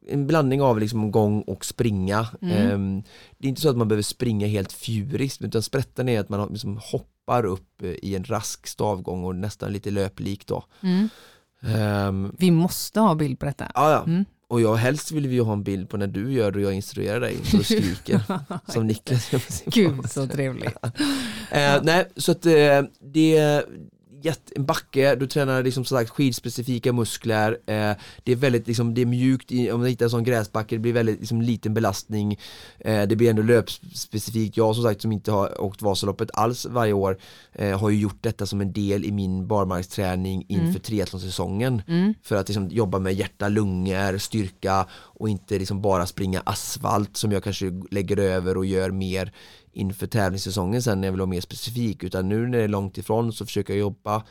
[0.08, 2.28] en blandning av liksom gång och springa.
[2.42, 2.56] Mm.
[2.56, 3.02] Ehm,
[3.38, 6.48] det är inte så att man behöver springa helt fjuriskt utan sprättande är att man
[6.50, 10.64] liksom hoppar upp eh, i en rask stavgång och nästan lite löplik då.
[10.82, 11.08] Mm.
[11.62, 13.72] Ehm, Vi måste ha bild på detta.
[13.74, 14.02] ja, ja.
[14.06, 14.24] Mm.
[14.48, 16.64] Och jag helst vill vi ju ha en bild på när du gör det och
[16.64, 18.20] jag instruerar dig du skriker
[18.72, 19.30] som Niklas
[19.66, 20.76] Gud så trevligt.
[21.52, 23.64] Eh, nej, så att eh, det
[24.22, 27.92] jätte, en backe, du tränar liksom som sagt skidspecifika muskler eh,
[28.24, 30.92] Det är väldigt liksom, det är mjukt, om du hittar en sån gräsbacke, det blir
[30.92, 32.38] väldigt liksom, liten belastning
[32.78, 36.92] eh, Det blir ändå löpspecifikt, jag som sagt som inte har åkt Vasaloppet alls varje
[36.92, 37.18] år
[37.52, 40.80] eh, Har ju gjort detta som en del i min barmarksträning inför mm.
[40.80, 42.14] triathlonsäsongen mm.
[42.22, 47.33] För att liksom, jobba med hjärta, lungor, styrka och inte liksom bara springa asfalt som
[47.33, 49.33] jag kanske lägger över och gör mer
[49.72, 52.98] inför tävlingssäsongen sen när jag vill vara mer specifik utan nu när det är långt
[52.98, 54.24] ifrån så försöker jag jobba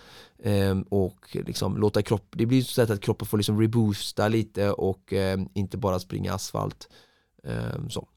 [0.44, 5.14] eh, och liksom låta kroppen, det blir så att kroppen får liksom reboosta lite och
[5.14, 6.90] eh, inte bara springa asfalt.
[7.44, 8.08] Eh, så.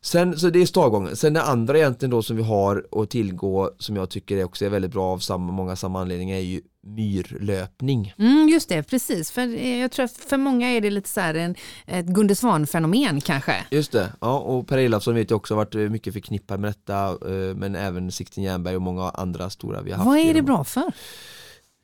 [0.00, 1.16] Sen, så det är stavgången.
[1.16, 4.68] Sen det andra egentligen då som vi har att tillgå som jag tycker också är
[4.68, 8.14] väldigt bra av samma, många samma anledningar är ju myrlöpning.
[8.18, 9.30] Mm, just det, precis.
[9.30, 9.46] För
[9.80, 11.54] jag tror att för många är det lite så här en,
[11.86, 13.66] ett Gunde Svan-fenomen kanske.
[13.70, 17.54] Just det, ja och Per Elofsson vet jag också varit mycket förknippad med detta eh,
[17.56, 20.06] men även Sixten Jernberg och många andra stora vi har haft.
[20.06, 20.92] Vad är det bra för?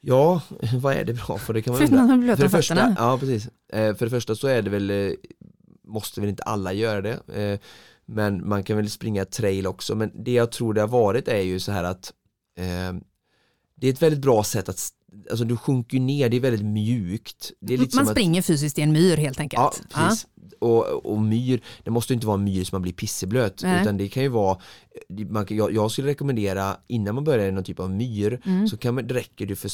[0.00, 0.40] Ja,
[0.80, 1.54] vad är det bra för?
[1.54, 2.36] Det kan man undra.
[2.36, 3.48] För det första, ja, precis.
[3.72, 5.12] Eh, för det första så är det väl eh,
[5.90, 7.58] måste väl inte alla göra det eh,
[8.06, 11.40] men man kan väl springa trail också men det jag tror det har varit är
[11.40, 12.12] ju så här att
[12.58, 12.92] eh,
[13.76, 14.92] det är ett väldigt bra sätt att
[15.30, 17.52] Alltså du sjunker ner, det är väldigt mjukt.
[17.68, 19.60] Är man springer att, fysiskt i en myr helt enkelt.
[19.60, 20.26] Ja, precis.
[20.34, 20.66] Ja.
[20.66, 23.82] Och, och myr, det måste inte vara en myr som man blir pisseblöt Nej.
[23.82, 24.58] utan det kan ju vara
[25.30, 28.68] man, jag, jag skulle rekommendera innan man börjar i någon typ av myr mm.
[28.68, 29.70] så kan man, det räcker det för,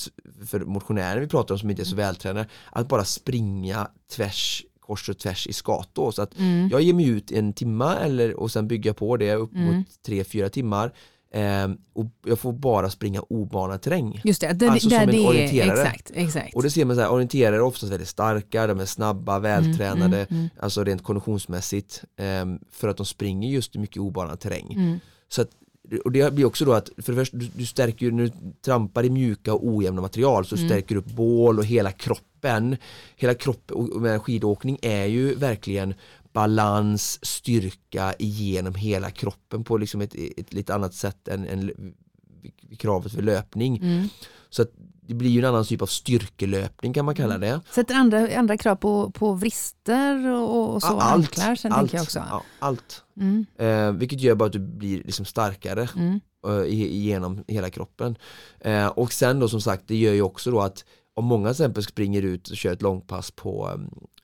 [0.47, 2.07] för motionären vi pratar om som inte är så mm.
[2.07, 6.69] vältränade att bara springa tvärs kors och tvärs i skato så att mm.
[6.69, 9.77] jag ger mig ut en timma eller, och sen bygga på det upp mm.
[9.77, 10.93] mot 3-4 timmar
[11.31, 14.21] eh, och jag får bara springa obanad terräng.
[14.25, 15.83] Just det, det alltså där som en det orienterare.
[15.83, 16.55] Exakt, exakt.
[16.55, 20.27] Och det ser man så här, orienterare är oftast väldigt starka, de är snabba, vältränade,
[20.31, 24.73] mm, mm, alltså rent konditionsmässigt eh, för att de springer just mycket obanad terräng.
[24.73, 25.01] Mm.
[25.29, 25.51] Så att
[26.05, 28.33] och det blir också då att för det första, du, du stärker när du
[28.65, 30.69] trampar i mjuka och ojämna material så mm.
[30.69, 32.77] stärker du upp bål och hela kroppen.
[33.17, 35.95] Hela kroppen och med skidåkning är ju verkligen
[36.33, 41.95] balans, styrka igenom hela kroppen på liksom ett, ett lite annat sätt än, än
[42.79, 43.77] kravet för löpning.
[43.77, 44.09] Mm.
[44.57, 47.51] Så att det blir ju en annan typ av styrkelöpning kan man kalla mm.
[47.51, 47.61] det.
[47.71, 51.01] Sätter andra, andra krav på, på vrister och, och så?
[51.01, 52.19] Allt, anklar, sen allt, jag också.
[52.31, 53.05] Ja, allt.
[53.17, 53.47] Mm.
[53.59, 56.21] Eh, vilket gör bara att du blir liksom starkare mm.
[56.47, 58.17] eh, genom hela kroppen.
[58.61, 61.63] Eh, och sen då som sagt det gör ju också då att om många till
[61.63, 63.81] exempel springer ut och kör ett långpass på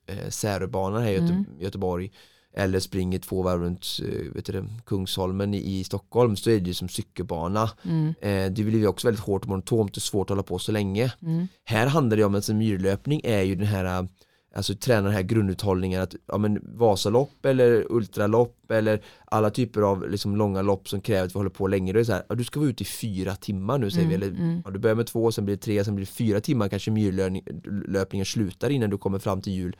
[0.07, 1.45] eh, Säröbanan här i Göte mm.
[1.59, 2.11] Göteborg
[2.55, 6.73] eller springer två varv runt eh, vet du, Kungsholmen i, Stockholm så är det ju
[6.73, 7.69] som cykelbana.
[7.83, 8.13] Mm.
[8.21, 10.71] Eh, det blir ju också väldigt hårt och monotont och svårt att hålla på så
[10.71, 11.13] länge.
[11.21, 11.47] Mm.
[11.63, 14.07] Här handlar det om att en myrlöpning är ju den här
[14.53, 20.09] alltså träna den här grunduthållningen att ja, men Vasalopp eller ultralopp eller alla typer av
[20.09, 21.93] liksom långa lopp som kräver att vi håller på länge.
[21.93, 24.05] Då är det så här, ja, du ska vara ute i fyra timmar nu säger
[24.05, 24.25] mm, vi.
[24.25, 24.61] Eller, mm.
[24.65, 26.91] ja, du börjar med två, sen blir det tre, sen blir det fyra timmar kanske
[26.91, 29.75] myrlöpningen slutar innan du kommer fram till jul.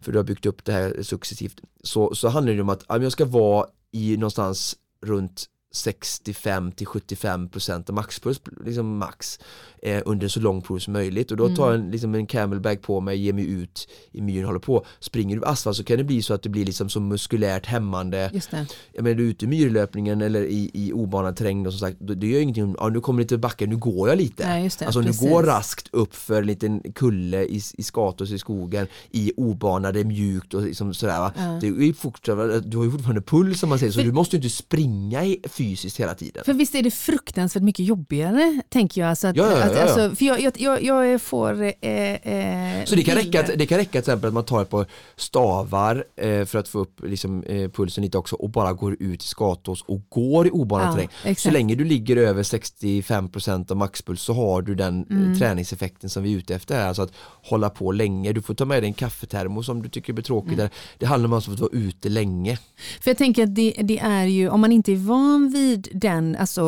[0.00, 1.60] För du har byggt upp det här successivt.
[1.82, 6.86] Så, så handlar det om att ja, jag ska vara i någonstans runt 65 till
[6.86, 9.38] 75 procent av maxpuls, liksom max,
[9.82, 12.82] eh, under så lång prov som möjligt och då tar jag en, liksom en camelbag
[12.82, 14.86] på mig, ger mig ut i myren, håller på.
[15.00, 18.30] Springer du asfalt så kan det bli så att det blir liksom så muskulärt hämmande.
[18.34, 18.66] Just det.
[18.92, 21.96] Jag menar, du är ute i myrlöpningen eller i, i obanad terräng då, som sagt,
[22.00, 24.46] det gör ingenting, ja, nu kommer det lite backe, nu går jag lite.
[24.46, 25.20] Nej, det, alltså precis.
[25.20, 30.04] du går raskt upp för en liten kulle i, i skatos i skogen i obanade,
[30.04, 31.32] mjukt och liksom sådär va.
[31.36, 31.58] Ja.
[31.60, 34.42] Det är fortfarande, du har ju fortfarande puls som man säger, så du måste ju
[34.42, 36.44] inte springa i, fysiskt hela tiden.
[36.44, 39.10] För visst är det fruktansvärt mycket jobbigare, tänker jag.
[39.10, 41.62] Alltså att, ja, ja, ja, att, alltså, för jag, jag, jag, jag får...
[41.62, 44.70] Eh, eh, så det kan, räcka, det kan räcka till exempel att man tar ett
[44.70, 48.96] par stavar eh, för att få upp liksom, eh, pulsen lite också och bara går
[49.00, 51.08] ut i skatås och går i obanad terräng.
[51.24, 51.40] Exakt.
[51.40, 55.38] Så länge du ligger över 65% av maxpuls så har du den eh, mm.
[55.38, 56.88] träningseffekten som vi är ute efter här.
[56.88, 58.32] Alltså att hålla på länge.
[58.32, 60.58] Du får ta med dig en kaffetermos om du tycker det blir tråkigt.
[60.58, 60.70] Mm.
[60.98, 62.58] Det handlar om alltså att vara ute länge.
[63.00, 66.36] För jag tänker att det, det, är ju, om man inte är van vid den
[66.36, 66.62] alltså,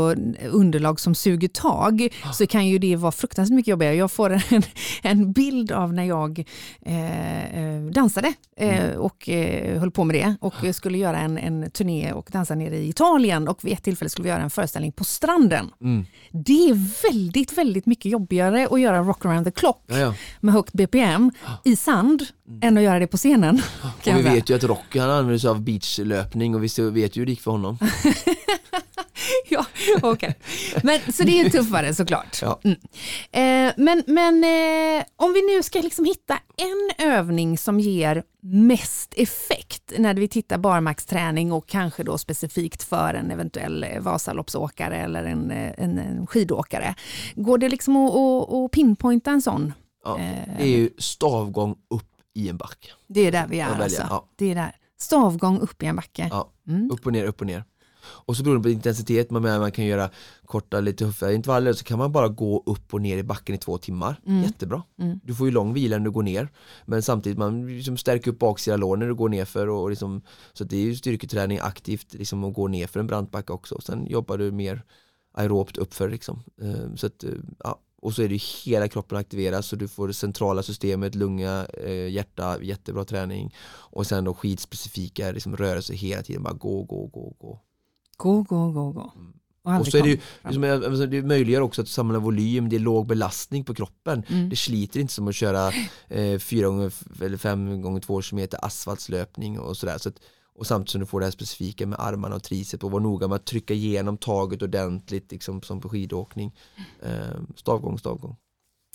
[0.51, 2.33] underlag som suger tag ah.
[2.33, 3.95] så kan ju det vara fruktansvärt mycket jobbigare.
[3.95, 4.63] Jag får en,
[5.03, 6.45] en bild av när jag
[6.83, 9.01] eh, eh, dansade eh, mm.
[9.01, 10.73] och eh, höll på med det och ah.
[10.73, 14.23] skulle göra en, en turné och dansa nere i Italien och vid ett tillfälle skulle
[14.25, 15.71] vi göra en föreställning på stranden.
[15.81, 16.07] Mm.
[16.31, 20.15] Det är väldigt, väldigt mycket jobbigare att göra Rock around the clock ja, ja.
[20.41, 21.51] med högt BPM ah.
[21.65, 22.61] i sand mm.
[22.63, 23.63] än att göra det på scenen.
[23.83, 27.21] Och vi vet ju att Rock han använder sig av beachlöpning och vi vet ju
[27.21, 27.79] hur det gick för honom.
[29.49, 29.67] ja,
[30.03, 30.33] okay.
[30.83, 32.39] men, så det är tuffare såklart.
[32.43, 32.61] Ja.
[32.65, 32.77] Mm.
[33.33, 39.15] Eh, men men eh, om vi nu ska liksom hitta en övning som ger mest
[39.17, 45.25] effekt när vi tittar barmarksträning och kanske då specifikt för en eventuell eh, Vasaloppsåkare eller
[45.25, 46.95] en, eh, en, en skidåkare.
[47.35, 49.73] Går det liksom att, att, att pinpointa en sån?
[50.05, 50.57] Ja, Eh.
[50.59, 52.89] det är ju stavgång upp i en backe.
[53.09, 54.03] Det är där vi är alltså.
[54.11, 54.29] ja.
[54.37, 54.77] Det är där.
[54.99, 56.29] Stavgång upp i en backe.
[56.31, 56.91] Ja, Mm.
[56.91, 57.65] upp och ner, upp och ner.
[58.07, 60.11] Och så beror det på intensitet, man, man kan göra
[60.47, 63.59] korta, lite tuffare intervaller, så kan man bara gå upp och ner i backen i
[63.59, 64.21] två timmar.
[64.27, 64.43] Mm.
[64.43, 64.83] Jättebra.
[64.99, 65.21] Mm.
[65.25, 66.49] Du får ju lång vila när du går ner,
[66.85, 69.91] men samtidigt man liksom stärker upp baksida lår när du går ner för och, och
[69.91, 73.53] liksom, så det är ju styrketräning aktivt liksom att gå ner för en brant backe
[73.53, 73.81] också.
[73.81, 74.83] Sen jobbar du mer
[75.35, 76.43] aerobt uppför liksom.
[76.63, 77.81] Eh, Så att, eh, ja.
[78.03, 81.67] Och så är det ju hela kroppen aktiveras så du får det centrala systemet, lunga,
[81.85, 87.07] eh, hjärta, jättebra träning och sen då skidspecifika liksom rörelser hela tiden, bara gå, gå,
[87.07, 87.61] gå, gå.
[88.17, 89.13] Gå, gå, gå, gå.
[89.17, 89.33] Mm.
[89.63, 92.77] Och, Och så är det ju, liksom, alltså, det möjliggör också att samla volym, det
[92.77, 94.23] är låg belastning på kroppen.
[94.29, 94.49] Mm.
[94.49, 95.73] Det sliter inte som att köra
[96.09, 99.99] eh, fyra gånger f- eller fem gånger två kilometer asfaltslöpning och sådär.
[99.99, 100.15] Så att,
[100.59, 103.29] och samtidigt som du får det här specifika med armarna och tricep och vara noga
[103.29, 106.55] med att trycka igenom taget ordentligt liksom som på skidåkning.
[107.03, 108.37] Eh, stavgång, stavgång.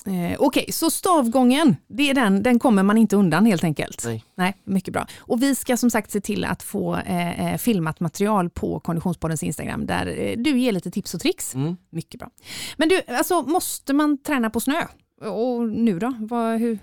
[0.06, 4.04] Eh, Okej, så stavgången, det är den, den kommer man inte undan helt enkelt.
[4.06, 4.24] Nej.
[4.36, 5.08] Nej, mycket bra.
[5.20, 9.44] Och vi ska som sagt se till att få eh, eh, filmat material på Konditionspoddens
[9.44, 11.56] Instagram där eh, du ger lite tips och tricks.
[11.56, 11.78] Mm.
[11.90, 12.30] Mycket bra.
[12.78, 14.86] Men du, alltså måste man träna på snö?
[15.22, 16.14] Och nu då?
[16.20, 16.80] Vad, hur?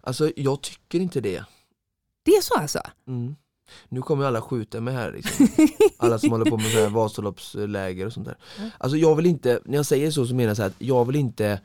[0.00, 1.44] Alltså jag tycker inte det.
[2.22, 2.80] Det är så alltså?
[3.08, 3.36] Mm.
[3.88, 5.48] Nu kommer alla skjuta mig här liksom.
[5.96, 8.36] Alla som håller på med Vasaloppsläger och sånt där.
[8.78, 11.04] Alltså jag vill inte, när jag säger så så menar jag så här att jag
[11.04, 11.60] vill inte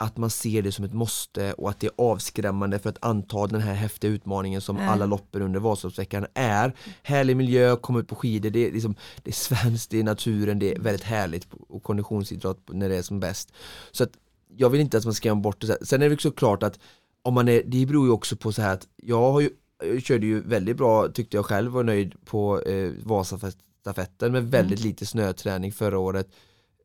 [0.00, 3.46] att man ser det som ett måste och att det är avskrämmande för att anta
[3.46, 4.88] den här häftiga utmaningen som Nej.
[4.88, 6.74] alla loppen under Vasaloppsveckan är.
[7.02, 10.58] Härlig miljö, komma ut på skidor, det är, liksom, det är svenskt, det är naturen,
[10.58, 13.52] det är väldigt härligt och konditionsidrott när det är som bäst.
[13.92, 14.10] Så att
[14.56, 15.86] jag vill inte att man ska glömma bort det.
[15.86, 16.78] Sen är det också klart att
[17.22, 19.50] om man är, det beror ju också på så här att jag har ju
[19.84, 24.80] jag körde ju väldigt bra tyckte jag själv var nöjd på eh, Vasastafetten med väldigt
[24.80, 26.28] lite snöträning förra året.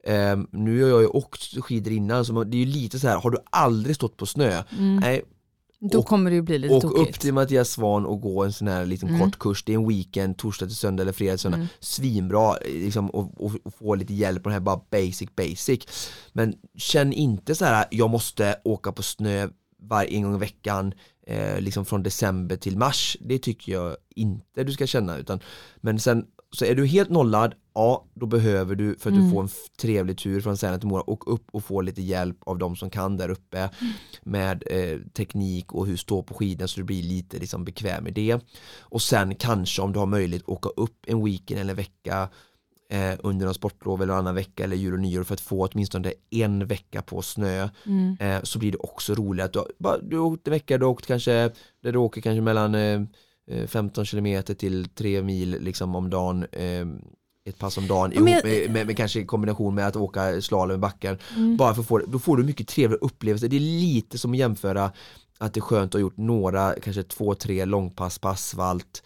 [0.07, 3.17] Ehm, nu har jag ju åkt skidor innan så det är ju lite så här,
[3.17, 4.63] har du aldrig stått på snö?
[4.77, 4.95] Mm.
[4.95, 5.23] Nej,
[5.91, 7.09] Då och- kommer det ju bli lite åk tokigt.
[7.09, 9.21] upp till Mattias Svan och gå en sån här liten Mm.
[9.21, 11.67] kort kurs, det är en weekend, torsdag till söndag eller fredag till söndag, Mm.
[11.79, 15.79] svinbra liksom, och, och, och få lite hjälp på det här bara basic basic.
[16.33, 19.47] Men känn inte så här, jag måste åka på snö
[19.81, 20.93] varje gång i veckan
[21.27, 23.17] eh, liksom från december till mars.
[23.21, 25.39] Det tycker jag inte du ska känna utan
[25.77, 29.25] men sen så är du helt nollad, ja då behöver du för att Mm.
[29.25, 29.49] du får en
[29.81, 32.89] trevlig tur från Sälen till Mora och upp och få lite hjälp av de som
[32.89, 33.93] kan där uppe Mm.
[34.23, 38.13] med eh, teknik och hur stå på skidorna så du blir lite liksom bekväm med
[38.13, 38.39] det.
[38.79, 42.29] Och sen kanske om du har möjlighet åka upp en weekend eller en vecka
[42.89, 45.67] eh, under någon sportlov eller en annan vecka eller jul och nyår för att få
[45.67, 48.17] åtminstone en vecka på snö Mm.
[48.19, 50.85] eh, så blir det också roligt att du, bara, du har åkt en vecka, du
[50.85, 51.51] har åkt kanske
[51.83, 53.01] där du åker kanske mellan eh,
[53.47, 56.85] eh, 15 kilometer till 3 mil liksom om dagen eh,
[57.45, 60.41] ett pass om dagen ihop jag- med, med, med kanske i kombination med att åka
[60.41, 61.57] slalom i backen Mm.
[61.57, 64.37] bara för att få då får du mycket trevligare upplevelser det är lite som att
[64.37, 64.91] jämföra
[65.37, 69.03] att det är skönt att ha gjort några, kanske två, tre långpass på asfalt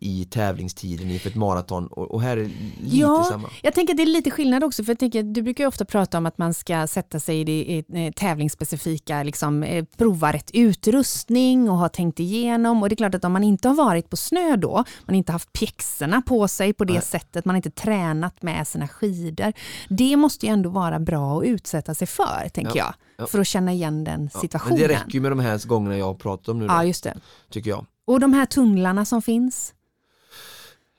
[0.00, 3.96] i, tävlingstiden inför ett maraton och, och här är lite Ja, samma Jag tänker att
[3.96, 6.38] det är lite skillnad också, för jag tänker, du brukar ju ofta prata om att
[6.38, 11.88] man ska sätta sig i det i, tävlingsspecifika, liksom, eh, prova rätt utrustning och ha
[11.88, 12.82] tänkt igenom.
[12.82, 15.32] Och det är klart att om man inte har varit på snö då, man inte
[15.32, 17.02] haft pjäxorna på sig på det Nej.
[17.02, 19.52] sättet, man inte tränat med sina skidor.
[19.88, 22.94] Det måste ju ändå vara bra att utsätta sig för, tänker Ja, jag.
[23.16, 23.26] ja.
[23.26, 24.78] För att känna igen den situationen.
[24.80, 26.84] Men det räcker ju med de här gångerna jag har pratat om nu då, Ja,
[26.84, 27.14] just det.
[27.50, 29.74] tycker jag Och de här tunnlarna som finns?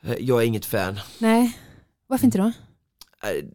[0.04, 1.60] Eh, Jag är inget fan Nej,
[2.08, 2.44] varför inte då?
[3.24, 3.46] Eh,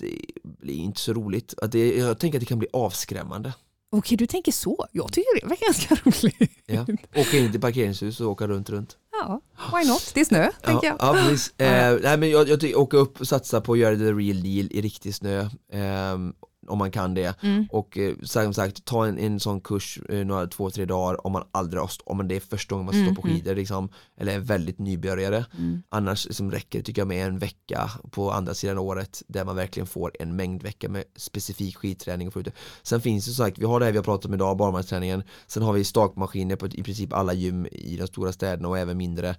[0.00, 1.54] det blir inte så roligt.
[1.96, 3.52] Jag tänker att det kan bli avskrämmande.
[3.90, 4.86] Okej, du tänker så.
[4.92, 6.52] Jag tycker det var ganska roligt.
[6.66, 6.86] Ja.
[7.20, 8.96] Åka in till parkeringshus och åka runt runt.
[9.12, 9.40] Ja,
[9.72, 10.10] why not?
[10.14, 10.96] Det är snö, tänker jag.
[11.00, 11.60] Ja, precis.
[11.60, 14.42] Eh, nej, men jag, jag tycker åka upp och satsa på att göra det real
[14.42, 15.48] deal i riktig snö.
[15.72, 16.34] ehm,
[16.68, 17.42] om man kan det.
[17.42, 17.66] Mm.
[17.70, 21.32] Och eh, som sagt, ta en, en sån kurs eh, några, två, tre dagar om
[21.32, 23.36] man aldrig har, om man det är första gången man står på Mhm.
[23.36, 25.44] skidor liksom, eller är väldigt nybörjare.
[25.58, 25.82] Mm.
[25.88, 29.56] Annars liksom räcker det tycker jag med en vecka på andra sidan året där man
[29.56, 32.52] verkligen får en mängd vecka med specifik skidträning och få ut det.
[32.82, 35.22] Sen finns det som sagt, vi har det här vi har pratat om idag, barmarksträningen.
[35.46, 38.96] Sen har vi stakmaskiner på i princip alla gym i de stora städerna och även
[38.96, 39.36] mindre.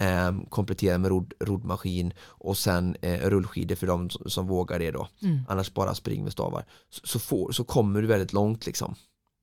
[0.00, 4.90] Eh, komplettera med rodd, roddmaskin och sen eh, rullskidor för de som, som vågar det
[4.90, 5.08] då.
[5.22, 5.38] Mm.
[5.48, 6.64] Annars bara spring med stavar.
[6.90, 8.94] Så, så, får, så kommer du väldigt långt liksom.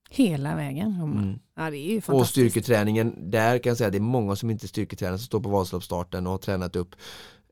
[0.10, 1.02] Hela vägen.
[1.02, 1.40] Mm.
[1.56, 4.50] Ja, det är ju Och styrketräningen, där kan jag säga att det är många som
[4.50, 6.96] inte styrketränar som står på Vasaloppsstarten och har tränat upp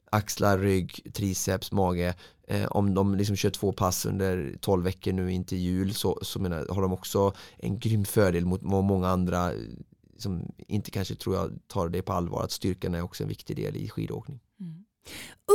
[0.09, 2.13] axlar, rygg, triceps, mage.
[2.47, 6.19] Eh, om de liksom kör två pass under 12 veckor nu in till jul så,
[6.21, 9.51] så menar, har de också en grym fördel mot många andra
[10.15, 13.55] som inte kanske tror jag tar det på allvar att styrkan är också en viktig
[13.55, 14.39] del i skidåkning.
[14.59, 14.85] Mm.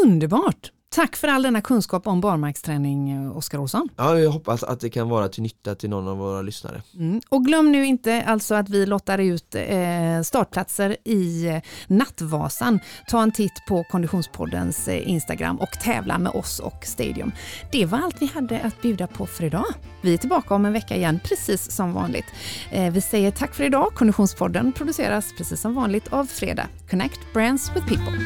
[0.04, 0.72] Underbart!
[0.94, 3.88] Tack för all denna kunskap om barmarksträning, Oskar Olsson.
[3.96, 6.82] Ja, jag hoppas att det kan vara till nytta till någon av våra lyssnare.
[6.94, 7.20] Mm.
[7.28, 12.80] Och glöm nu inte alltså att vi lottar ut eh, startplatser i eh, Nattvasan.
[13.08, 17.32] Ta en titt på Konditionspoddens eh, Instagram och tävla med oss och Stadium.
[17.72, 19.66] Det var allt vi hade att bjuda på för idag.
[20.02, 22.26] Vi är tillbaka om en vecka igen, precis som vanligt.
[22.70, 23.94] Eh, vi säger tack för idag.
[23.94, 26.66] Konditionspodden produceras precis som vanligt av Fredag.
[26.90, 28.18] Connect Brands with People.